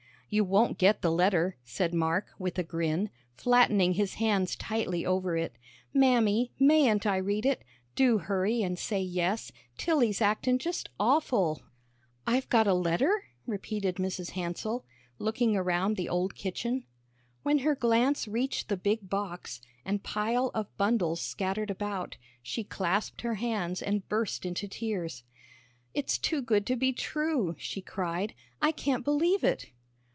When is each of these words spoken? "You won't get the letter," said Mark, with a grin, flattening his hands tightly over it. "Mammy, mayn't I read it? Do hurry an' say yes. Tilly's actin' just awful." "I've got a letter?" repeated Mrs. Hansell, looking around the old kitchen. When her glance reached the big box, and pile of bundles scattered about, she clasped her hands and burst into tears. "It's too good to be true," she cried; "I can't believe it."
"You 0.33 0.45
won't 0.45 0.77
get 0.77 1.01
the 1.01 1.11
letter," 1.11 1.57
said 1.65 1.93
Mark, 1.93 2.27
with 2.39 2.57
a 2.57 2.63
grin, 2.63 3.09
flattening 3.35 3.95
his 3.95 4.13
hands 4.13 4.55
tightly 4.55 5.05
over 5.05 5.35
it. 5.35 5.57
"Mammy, 5.93 6.53
mayn't 6.57 7.05
I 7.05 7.17
read 7.17 7.45
it? 7.45 7.65
Do 7.95 8.19
hurry 8.19 8.63
an' 8.63 8.77
say 8.77 9.01
yes. 9.01 9.51
Tilly's 9.77 10.21
actin' 10.21 10.57
just 10.57 10.87
awful." 10.97 11.61
"I've 12.25 12.47
got 12.47 12.65
a 12.65 12.73
letter?" 12.73 13.25
repeated 13.45 13.95
Mrs. 13.97 14.29
Hansell, 14.31 14.85
looking 15.19 15.57
around 15.57 15.97
the 15.97 16.07
old 16.07 16.33
kitchen. 16.33 16.85
When 17.43 17.57
her 17.59 17.75
glance 17.75 18.25
reached 18.25 18.69
the 18.69 18.77
big 18.77 19.09
box, 19.09 19.59
and 19.83 20.01
pile 20.01 20.49
of 20.53 20.77
bundles 20.77 21.19
scattered 21.19 21.69
about, 21.69 22.15
she 22.41 22.63
clasped 22.63 23.19
her 23.23 23.35
hands 23.35 23.81
and 23.81 24.07
burst 24.07 24.45
into 24.45 24.69
tears. 24.69 25.25
"It's 25.93 26.17
too 26.17 26.41
good 26.41 26.65
to 26.67 26.77
be 26.77 26.93
true," 26.93 27.57
she 27.59 27.81
cried; 27.81 28.33
"I 28.61 28.71
can't 28.71 29.03
believe 29.03 29.43
it." 29.43 29.65